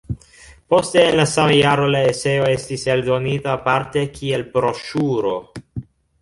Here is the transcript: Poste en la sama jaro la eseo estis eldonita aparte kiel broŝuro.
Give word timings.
Poste 0.73 1.01
en 1.09 1.17
la 1.19 1.25
sama 1.31 1.57
jaro 1.57 1.85
la 1.95 2.01
eseo 2.13 2.47
estis 2.53 2.87
eldonita 2.95 3.53
aparte 3.57 4.07
kiel 4.17 4.47
broŝuro. 4.57 5.37